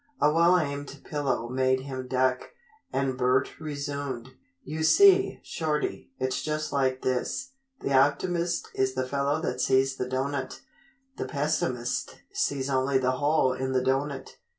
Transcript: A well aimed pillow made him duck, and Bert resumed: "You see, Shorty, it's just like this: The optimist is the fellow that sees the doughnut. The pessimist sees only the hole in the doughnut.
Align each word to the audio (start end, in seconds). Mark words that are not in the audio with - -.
A 0.19 0.33
well 0.33 0.57
aimed 0.57 1.01
pillow 1.05 1.47
made 1.47 1.81
him 1.81 2.07
duck, 2.07 2.53
and 2.91 3.15
Bert 3.15 3.59
resumed: 3.59 4.29
"You 4.63 4.81
see, 4.81 5.39
Shorty, 5.43 6.11
it's 6.17 6.41
just 6.41 6.73
like 6.73 7.03
this: 7.03 7.51
The 7.81 7.93
optimist 7.93 8.69
is 8.73 8.95
the 8.95 9.07
fellow 9.07 9.39
that 9.41 9.61
sees 9.61 9.97
the 9.97 10.09
doughnut. 10.09 10.61
The 11.17 11.25
pessimist 11.25 12.17
sees 12.33 12.67
only 12.67 12.97
the 12.97 13.17
hole 13.21 13.53
in 13.53 13.73
the 13.73 13.83
doughnut. 13.83 14.37